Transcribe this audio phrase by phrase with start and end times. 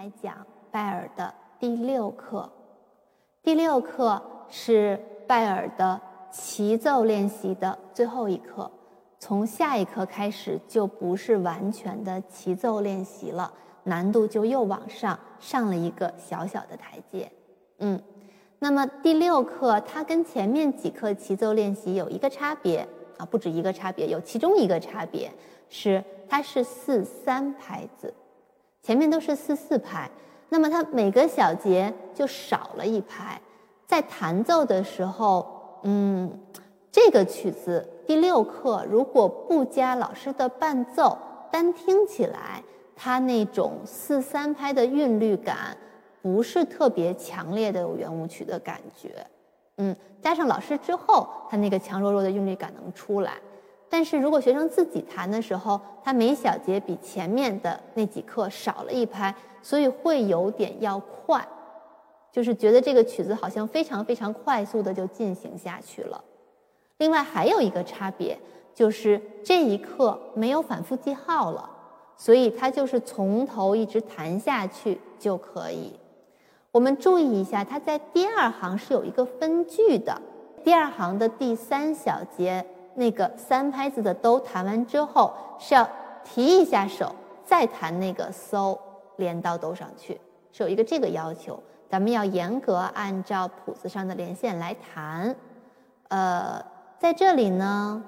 [0.00, 0.34] 来讲
[0.70, 2.50] 拜尔的第六课。
[3.42, 8.70] 第六课是拜尔的齐奏练习的最后一课，
[9.18, 13.52] 从下一课开始就不是完全的齐奏练习了，
[13.82, 17.30] 难度就又往上上了一个小小的台阶。
[17.80, 18.00] 嗯，
[18.58, 22.88] 那么第六课它跟前面几课齐奏练习有一个差别
[23.18, 25.30] 啊，不止一个差别，有其中一个差别
[25.68, 28.14] 是它是四三拍子。
[28.82, 30.10] 前面都是四四拍，
[30.48, 33.40] 那么它每个小节就少了一拍。
[33.86, 36.30] 在弹奏的时候，嗯，
[36.90, 41.18] 这个曲子第六课如果不加老师的伴奏，
[41.50, 42.62] 单听起来，
[42.94, 45.76] 它那种四三拍的韵律感
[46.22, 49.26] 不是特别强烈的有圆舞曲的感觉。
[49.78, 53.34] 嗯，加上老师之后，它那个强弱弱的韵律感能出来。
[53.92, 61.44] 但是如果学生自己弹的时候，他每小节比前面的那几课少了一拍，所以会有点要快，
[62.30, 66.22] 就是觉得这个曲子好像非常非常快速的就进行下去了。
[66.98, 68.38] 另外还有一个差别，
[68.72, 71.68] 就是这一课没有反复记号了，
[72.16, 75.92] 所以它就是从头一直弹下去就可以。
[76.70, 80.22] 我们注意一下，它在第二行是有一个分句的，
[80.62, 82.64] 第二行的第三小节。
[82.94, 85.88] 那个三拍子的都弹完之后，是要
[86.24, 88.78] 提一下手，再弹那个 so
[89.16, 90.20] 连到哆上去，
[90.52, 91.62] 是有一个这个要求。
[91.88, 95.34] 咱们要严格按照谱子上的连线来弹。
[96.08, 96.64] 呃，
[96.98, 98.04] 在这里呢，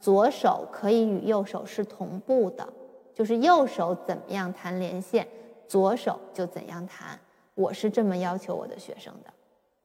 [0.00, 2.66] 左手可以与右手是同步的，
[3.12, 5.28] 就是右手怎么样弹连线，
[5.68, 7.18] 左手就怎样弹。
[7.54, 9.30] 我是这么要求我的学生的。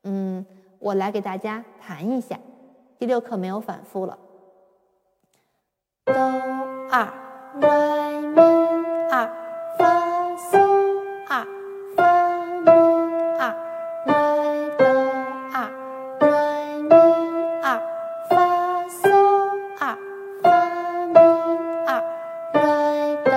[0.04, 0.46] 嗯，
[0.80, 2.40] 我来给大家弹一下。
[2.98, 4.18] 第六课没有反复了。
[6.06, 6.14] 哆
[6.90, 7.08] 二。
[7.60, 8.42] 来咪
[9.12, 9.30] 二。
[9.78, 9.86] 发
[10.36, 10.58] 嗦
[11.30, 11.46] 二。
[11.96, 12.02] 发
[12.62, 12.72] 咪
[13.38, 13.54] 二。
[14.06, 14.88] 来哆
[15.54, 15.70] 二。
[16.20, 16.96] 来咪
[17.62, 17.80] 二。
[18.30, 19.02] 发嗦
[19.80, 19.96] 二。
[20.42, 20.46] 发
[21.06, 21.20] 咪
[21.86, 21.90] 二。
[22.54, 23.30] 来哆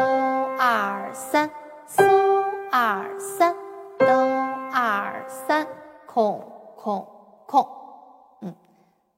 [0.59, 1.51] 二三。
[1.87, 2.03] 嗦
[2.73, 3.55] 二三。
[3.99, 4.07] 哆
[4.73, 5.67] 二三。
[6.07, 6.41] 空
[6.77, 7.07] 空
[7.47, 7.69] 空，
[8.41, 8.55] 嗯，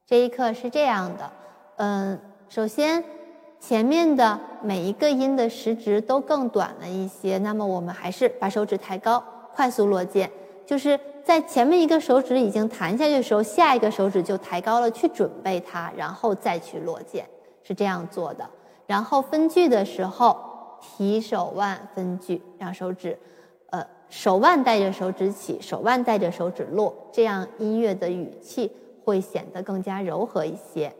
[0.05, 1.31] 这一课是这样的，
[1.77, 2.19] 嗯，
[2.49, 3.16] 首先。
[3.59, 9.23] 前面的每一个音的时值都更短了一些，那么我们还是把手指抬高，
[9.53, 10.29] 快速落键。
[10.65, 17.25] 就是在前面一个手指已经弹下去的时候，下一个手指就抬高了去准备它，然后再去落键，
[17.63, 18.47] 是这样做的。
[18.85, 20.37] 然后分句的时候，
[20.81, 23.17] 提手腕分句，让手指，
[23.71, 28.71] 呃，手腕带着手指起，手腕带着手指落，这样音乐的语气
[29.03, 30.93] 会显得更加柔和一些。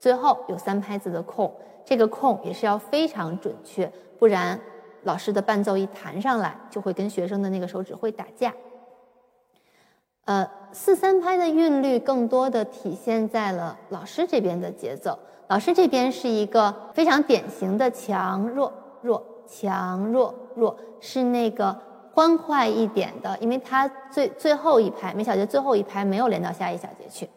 [0.00, 1.52] 最后有三拍子的空。
[1.84, 4.58] 这个空也是要非常准确，不然
[5.02, 8.54] 老师的伴奏一弹上来，就会跟学生的那个手指会打架。
[10.24, 15.18] 呃，四三拍的韵律更多的体现在了老师这边的节奏。
[15.48, 18.72] 老师这边是一个非常典型的强弱
[19.02, 21.76] 弱强弱弱，是那个
[22.14, 27.28] 欢快一点的，因为它最最后一拍每小节最后一拍没有连到下一小节去。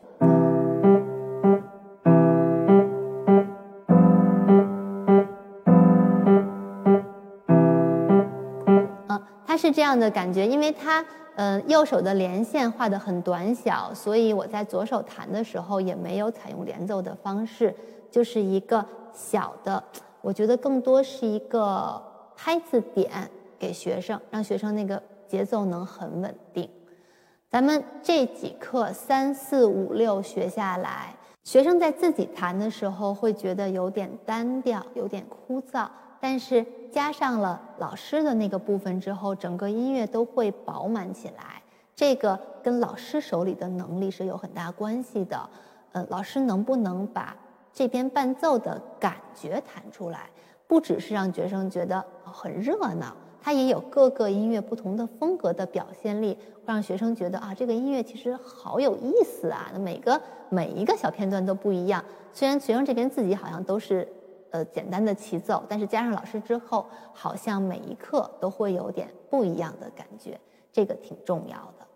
[9.65, 11.03] 是这样的感觉，因为它，
[11.35, 17.75] 呃，右手的连线画的很短小，所以我在左手弹的时候也没有采用连奏的方式，
[18.11, 19.83] 就是一个小的，
[20.21, 21.99] 我觉得更多是一个
[22.35, 23.09] 拍子点
[23.57, 26.69] 给学生，让学生那个节奏能很稳定。
[27.49, 35.87] 咱们这几课三四五六学下来，学生在自己弹的时候会觉得有点单调，有点枯燥。
[36.27, 41.61] 但是加上了老师的那个部分之后，整个音乐都会饱满起来。
[41.95, 45.47] 这个跟老师手里的能力是有很大关系的。
[45.91, 47.37] 呃，老师能不能把
[47.71, 50.27] 这边伴奏的感觉弹出来？
[50.65, 56.35] 不只是让学生觉得很热闹，它也有各个音乐不同的风格的表现力，
[56.65, 59.71] 让学生觉得啊，这个音乐其实好有意思啊。
[59.79, 60.19] 每个
[60.49, 64.07] 每一个小片段都不一样，虽然学生这边自己好像都是。
[64.51, 70.39] 呃，简单的齐奏，但是加上老师之后，好像每一课都会有点不一样的感觉，
[70.71, 71.87] 这个挺重要的。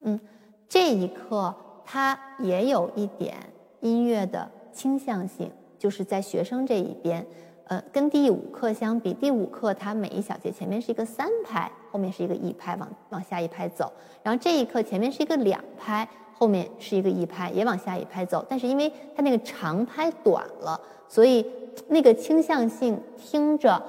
[0.00, 0.20] 嗯，
[0.68, 1.54] 这一课
[1.84, 3.36] 它也有一点
[3.80, 7.26] 音乐的倾向性，就是在学生这一边，
[7.68, 13.92] 呃，跟第五课相比，第五课它每一小节前面是一个三拍，后面是一个一拍，往往下一拍走，
[14.22, 21.46] 然后这一课前面是一个两拍，后面是一个一拍，也往下一拍走，但是因为它那个长拍短了，所以。
[21.86, 23.80] 那个倾向性听着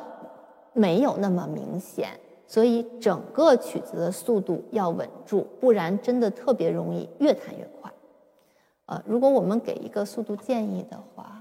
[0.74, 2.10] 没有那么明显，
[2.46, 7.92] 所以整个曲子的速度要稳住，不然真的特别容易越弹越快。
[8.86, 11.39] 呃，如果我们给一个速度建议的话，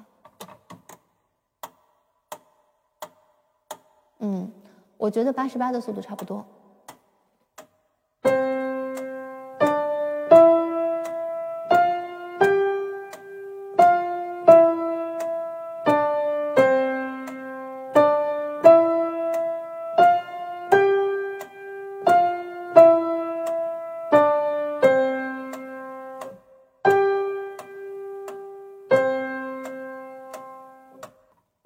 [4.31, 4.51] 嗯，
[4.99, 6.45] 我觉得八十八的速度差不多。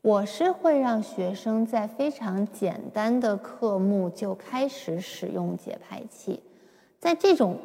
[0.02, 6.42] 我是会让学生在非常简单的科目就开始使用节拍器，
[6.98, 7.56] 在这种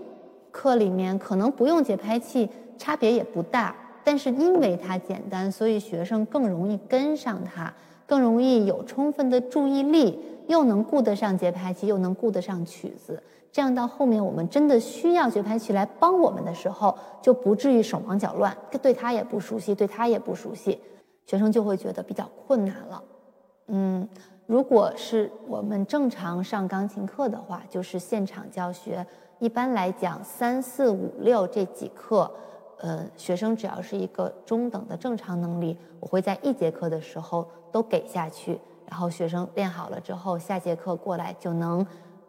[0.52, 2.48] 课里面可能不用节拍器
[2.78, 7.74] 差别也不大，但是因为它简单，所以学生更容易跟上它，
[8.06, 13.20] 更容易有充分的注意力，又能顾得上节拍器，又能顾得上曲子，
[13.52, 20.80] 这样到后面我们真的需要节拍器来帮我们的时候，就不至于手忙脚乱，对他也不熟悉，对他也不熟悉。
[21.28, 23.04] 学生就会觉得比较困难了，
[23.68, 24.08] 嗯，
[24.46, 29.06] 如果是我们正常上钢琴课的话，就是现场教学，
[29.40, 32.32] 一般来讲三四五六这几课，
[32.78, 41.86] 呃，学生只要是一个中等的正常能力，我会在一节课的时候都给下去，然后学生练好了之后，下节课过来就能，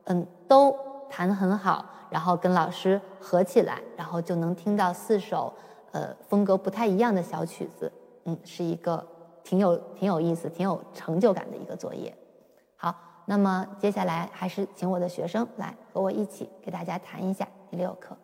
[0.06, 0.76] 嗯，都
[1.08, 5.54] 弹得很好，然后跟老师合起来，然后就能听到四首，
[5.92, 7.92] 呃，风格不太一样的小曲子。
[8.28, 9.02] 嗯，是一个
[9.42, 12.14] 挺有挺有意思、挺有成就感的一个作业。
[12.76, 12.94] 好，
[13.24, 18.14] 那么接下来还是请我的学生来和我一起给大家谈一下第六课。